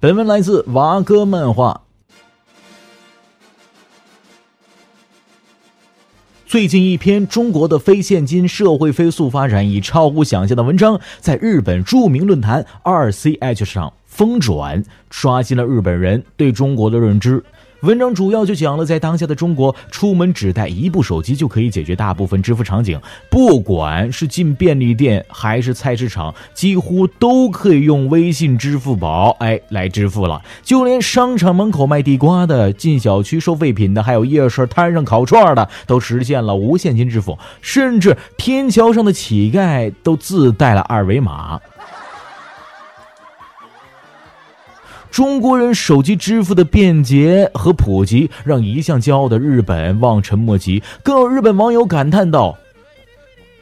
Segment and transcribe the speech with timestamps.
[0.00, 1.80] 本文来自娃哥漫画。
[6.46, 17.40] 最近一篇中国的非现金社会飞速发展已超乎想象的文章，在日本著名论坛二 CH 上疯转，刷新了日本人对中国的认知。
[17.82, 23.00] 文章主要就讲了，在当下的中国，出门只带一部手机就可以解决大部分支付场景，
[23.30, 30.42] 不管是进便利店还是菜市场，几乎都可以用微信、支付宝哎来支付了。
[30.64, 41.60] 就连商场门口卖地瓜的、进小区收废品的，还有夜市摊上烤串的，都实现了无现金支付，甚至天桥上的乞丐都自带了二维码。
[45.10, 50.82] 中国人手机支付的便捷和普及，让一向骄傲的日本望尘莫及。
[51.02, 52.56] 更有日本网友感叹道：“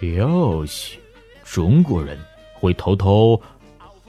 [0.00, 0.98] 哟西，
[1.44, 2.18] 中国人
[2.54, 3.40] 会偷偷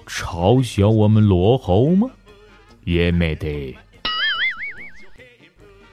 [0.08, 2.08] 嘲笑我们落后吗？
[2.84, 3.76] 也没得。”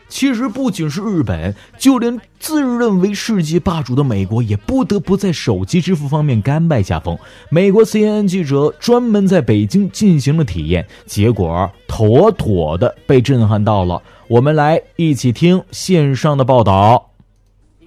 [0.08, 7.16] 其实不仅是日本，就连自认为世界霸主的美国，也不得不在手机支付方面甘拜下风。
[7.50, 14.02] 美国 CNN 记者专门在北京进行了体验，结果妥妥的被震撼到了。
[14.26, 17.10] 我们来一起听线上的报道。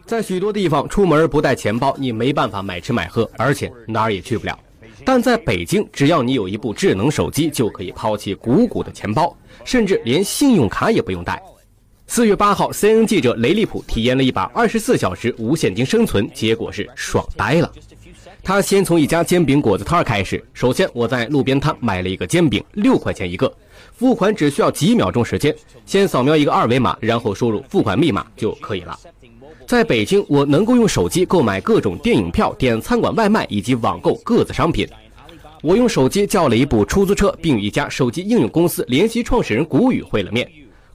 [0.05, 4.57] 在许多地方，出门不带钱包，你没办法买吃买喝，而且哪儿也去不了。
[5.03, 11.41] 但在北京，只要你有一部智能手机，就可以抛弃鼓鼓的钱包，甚至连信用卡也不用带。
[12.13, 17.71] 四月八号，CNN 记者雷利普体验了一把二十四小时无现金生存，结果是爽呆了。
[18.43, 20.43] 他先从一家煎饼果子摊开始。
[20.53, 23.49] 首先，我在路边摊买了一个煎饼，六块钱一个，
[23.95, 28.99] 付款只需要几秒钟时间，先扫描一个二维码，然后输入付款密码就可以了。
[29.65, 34.85] 在北京，我能够用手机购买各种电影票、点餐馆外卖以及网购各自商品。
[35.61, 40.45] 我用手机叫了一部出租车，并与一家手机应用公司联系创始人谷雨会了面。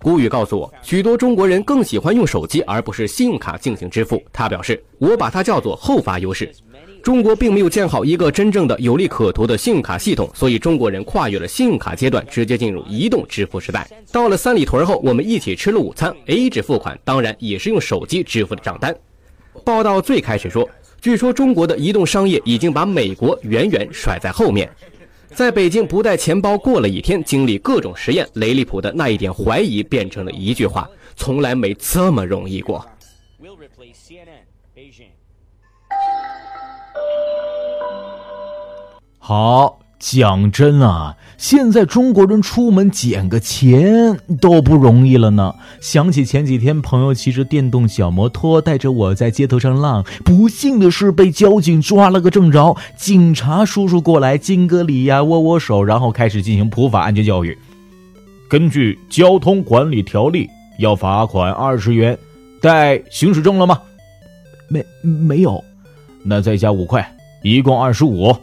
[0.06, 4.22] 古雨告诉我，许多中国人更喜欢用手机而不是信用卡进行支付。
[4.32, 6.48] 他表示，我把它叫做后发优势。
[7.02, 13.84] 中国并没有建好一个真正的有利可图的信用卡系统，所以中国人跨越了信用卡阶段，直接进入移动支付时代。
[14.12, 18.94] 到了三里屯后，我们一起吃了午餐，A 制付款，当然也是用手机支付的账单。
[19.64, 24.70] 报道最开始说，据说中国的移动商业已经把美国远远甩在后面。
[25.34, 32.84] 在北京不带钱包过了一天，经历各种实验，雷利普的那一点怀疑变成了一句话：从来没这么容易过。
[39.18, 39.78] 好。
[39.98, 45.54] 讲真啊，现在中国人出门捡个钱都不容易了呢。
[45.80, 52.76] 想起前几天朋友骑着电动小摩托带着我在街头上浪，不幸的是被交警抓了个正着。
[52.96, 57.56] 警察叔叔过来敬个礼呀，握握手，然后开始进行普法安全教育。
[58.48, 60.46] 根据交通管理条例，
[60.78, 62.16] 要罚款二十元。
[62.60, 63.80] 带行驶证了吗？
[64.68, 65.62] 没，没有。
[66.22, 68.36] 那再加五块，一共二十五。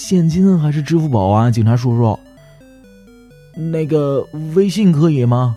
[0.00, 2.16] 现金还是支付宝啊，警察叔叔？
[3.56, 5.56] 那个微信可以吗？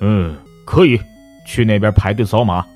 [0.00, 0.36] 嗯，
[0.66, 1.00] 可以，
[1.46, 2.66] 去那边排队扫码。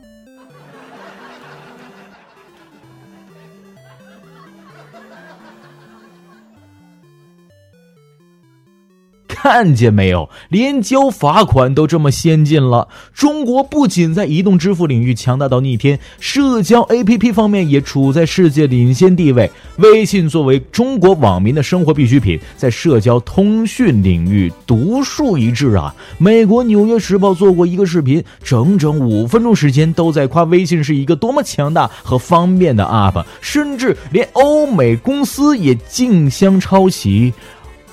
[9.45, 12.89] 看见没有，连交罚款都这么先进了。
[13.13, 19.51] 中国不仅在移动支付领域强大到逆天，社交 APP 方面也处在世界领先地位。
[19.77, 25.95] 微信作为中国网民的生活必需品，在社交通讯领域独树一帜啊！
[26.17, 37.35] 美国《纽约时报》做过一个视频，整整五分钟时间都在夸微信是一个多么强大和方便的 App，甚至连欧美公司也竞相抄袭。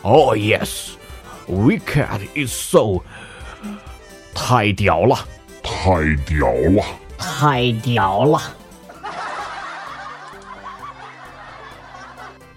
[0.03, 0.91] Oh yes。
[1.51, 3.01] WeCat is so
[4.33, 5.17] 太屌了，
[5.61, 5.81] 太
[6.25, 6.83] 屌了，
[7.17, 8.41] 太屌了！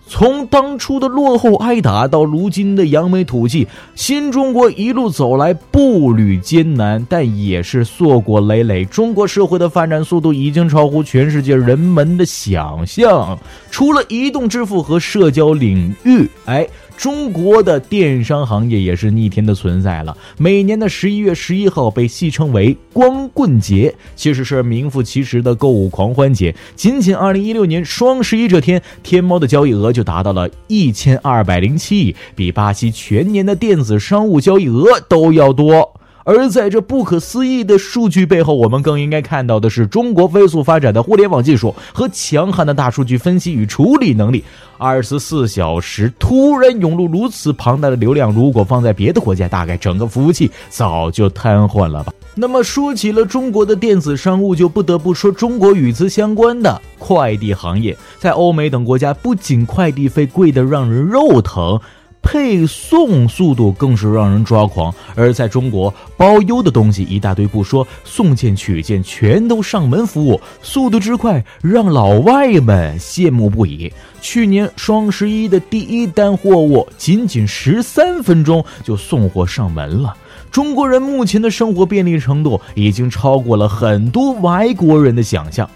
[0.07, 8.85] 从当初的落后挨打到如今的扬眉吐气，新中国一路走来步履艰难，但也是硕果累累。
[8.85, 13.37] 中国社会的发展速度已经超乎全世界人们的想象。
[13.73, 16.65] 除了移动支付和社交领域，哎。
[16.97, 20.17] 中国的电商行业也是逆天的存在了。
[20.39, 26.55] 每年的十一月十一号被戏称为光棍节，其实是名副其实的购物狂欢节。
[26.77, 35.93] 仅仅二零一六年双十一这天，天猫的交易额就达到了一千二百零七亿，比巴西全年的电子商务交易额都要多。
[36.25, 44.43] 而在这不可思议的数据背后，我们更应该看到的是中国飞速发展的互联网技术和强悍的大数据分析与处理能力。
[44.79, 52.13] 二十四小时突然涌入如此庞大的流量，如果放在别的国家，大概整个服务器早就瘫痪了吧。
[52.35, 57.97] 那么说起了中国的电子商务，就不得不说中国与之相关的快递行业。
[58.19, 61.79] 在欧美等国家，不仅快递费贵得让人肉疼。
[62.25, 73.93] 配送速度更是让人抓狂，而在中国，包邮的东西一大堆不说，送件取件全都上门服务，速度之快让老外们羡慕不已。
[74.21, 80.17] 去年双十一的第一单货物，仅仅十三分钟就送货上门了。
[80.51, 85.69] 中国人目前的生活便利程度，已经超过了很多外国人的想象。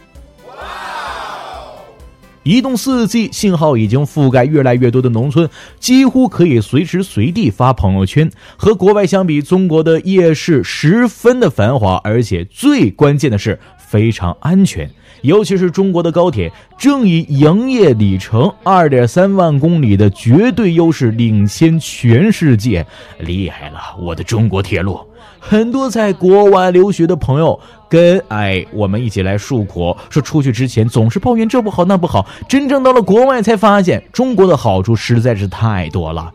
[2.49, 5.47] 移动四 G 信号已经覆盖越来越多的农村，
[5.79, 8.31] 几乎可以随时随地发朋友圈。
[8.57, 14.89] 和国外相比，中国的夜市十分的繁华，而且最关键的是非常安全。
[15.23, 22.87] 尤其是中国的高铁，正以营业里程二点三万公里的绝对优势领先全世界，
[23.19, 25.01] 厉害了，我的中国铁路！
[25.41, 27.59] 很多在国外留学的朋友
[27.89, 36.33] 跟哎我们一起来诉苦，说出去之前总是抱怨这不好那不好，真正到了国外才发现中国的好处实在是太多了。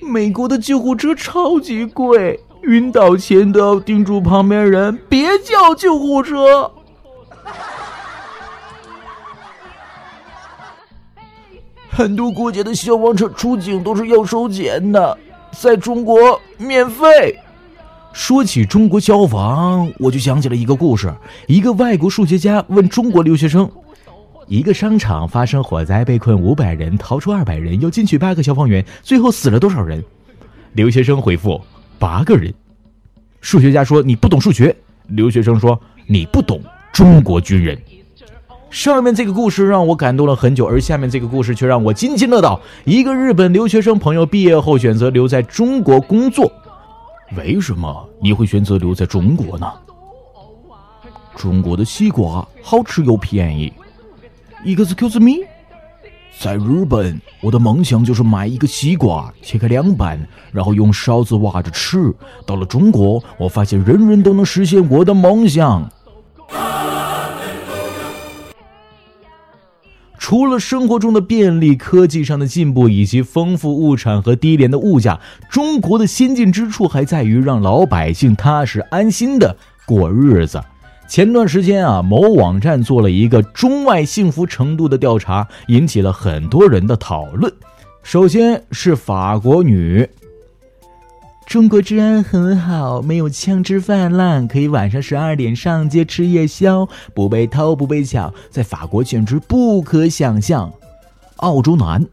[0.00, 2.38] 美国的救护车超级贵，
[2.68, 6.70] 晕倒前都要叮嘱旁边人别叫救护车。
[11.88, 15.18] 很多国家的消防车出警都是要收钱的，
[15.50, 17.36] 在中国免费。
[18.12, 21.12] 说起中国消防，我就想起了一个故事。
[21.46, 23.68] 一个外国数学家问中国留学生
[24.46, 30.04] ：“一个商场发生火灾，被困五百人，逃出二百人，又进去八个消防员，最后死了多少人？”
[30.74, 31.60] 留学生回复
[31.98, 32.52] ：“八个人。”
[33.40, 34.74] 数学家说：“你不懂数学。”
[35.08, 36.60] 留学生说：“你不懂
[36.92, 37.80] 中国军人。”
[38.70, 42.60] 上面这个故事让我感动了很久，而下面这个故事却让我津津乐道。
[42.84, 46.52] 一个日本留学生朋友毕业后选择留在中国工作。
[47.36, 49.72] 为什么你会选择留在中国呢？
[51.34, 53.72] 中国的西瓜好吃又便宜。
[54.64, 55.46] Excuse me，
[56.40, 62.14] 在日本，我的梦想就是买一个西瓜，切开两半，然后用勺子挖着吃。
[62.46, 65.90] 到了中国，我发现人人都能实现我的梦想。
[70.16, 75.18] 除了生活中的便利、科技上的进步以及丰富物产和低廉的物价，
[75.50, 80.62] 中国的先进之处还在于让老百姓踏实安心的过日子。
[81.08, 87.50] 前段时间啊，某网站做了一个中外幸福程度的调查，引起了很多人的讨论。
[88.02, 90.06] 首先是法国女。
[91.46, 100.70] 中国治安很好，没有枪支泛滥，可以晚上十二点上街吃夜宵，不被偷不被抢，在法国简直不可想象。
[101.36, 102.04] 澳洲男，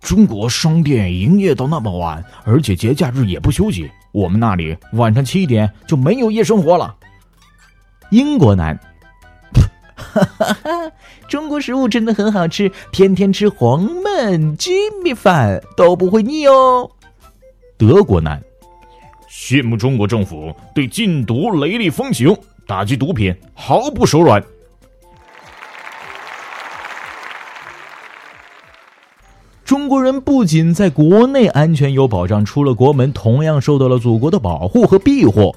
[0.00, 6.94] 中国商店营业到那么晚，而且节假日也不休息，我们那里晚上七点就没有夜生活了。
[8.10, 8.78] 英国男，
[9.94, 10.92] 哈哈哈，
[11.28, 14.72] 中国食物真的很好吃，天天吃黄焖鸡
[15.04, 16.90] 米饭都不会腻哦。
[17.76, 18.42] 德国男，
[19.30, 22.34] 羡慕中国政府对禁毒雷厉风行，
[22.66, 24.42] 打击毒品毫不手软。
[29.66, 35.54] 中国人不仅在国内安全有保障，出了国门同样受到了祖国的保护和庇护。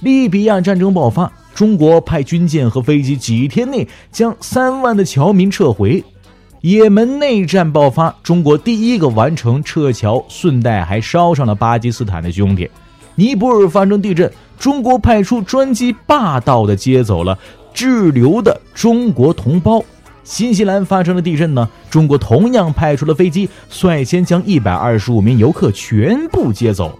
[0.00, 6.02] 利比亚战争爆发，中国派军舰和飞机几天内将三万的侨民撤回。
[6.60, 12.68] 也门内战爆发，中国第一个完成撤侨，顺带还捎上了巴基斯坦的兄弟。
[13.14, 17.38] 尼泊尔发生地震，中国派出专机霸道的接走了
[17.74, 19.84] 滞留的中国同胞。
[20.24, 26.98] 新西兰发生了地震呢，中国同样派出了飞机，率先将一百二十五名游客全部接走。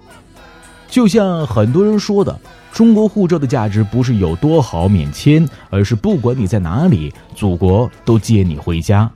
[0.90, 2.38] 就像很多人说的，
[2.74, 9.08] 中国护照的价值不是有多好免签，而是不管你在哪里，祖国都接你回家。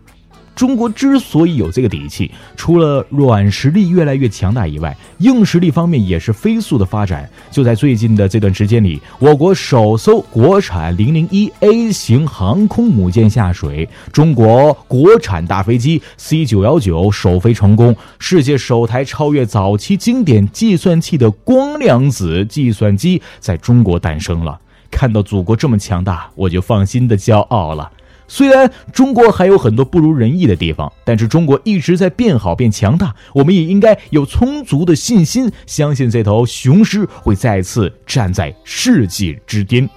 [0.59, 7.31] 中国之所以有这个底气，除了软实力越来越强大以外，硬实力方面也是飞速的发展。
[7.49, 24.59] 就在最近的这段时间里，我国首艘国产零零一 A 型航空母舰下水，中国国产大飞机 C 九幺九首飞成功，世界首台超越早期经典计算器的光量子计算机在中国诞生了。
[24.91, 27.89] 看到祖国这么强大，我就放心的骄傲了。
[28.29, 39.89] 虽然中国还有很多不如人意的地方，但是中国一直在变好变强大，我们也应该有充足的信心，相信这头雄狮会再次站在世界之巅。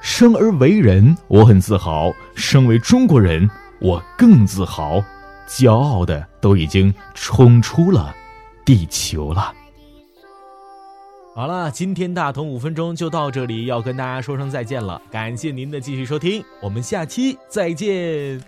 [0.00, 5.04] 生而为人，我很自豪；身为中国人，我更自豪。
[5.48, 8.14] 骄傲的都已经冲出了
[8.64, 9.52] 地球了。
[11.34, 15.00] 好了，今天大同五分钟就到这里，要跟大家说声再见了。
[15.10, 18.38] 感谢您的继续收听，我们下期再见。